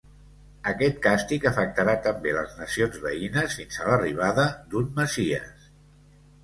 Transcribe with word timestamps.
Aquest 0.69 0.95
càstig 1.03 1.45
afectarà 1.49 1.95
també 2.07 2.33
les 2.39 2.57
nacions 2.63 2.99
veïnes 3.05 3.59
fins 3.61 3.81
a 3.83 3.87
l'arribada 3.93 4.49
d'un 4.75 4.93
Messies. 4.99 5.71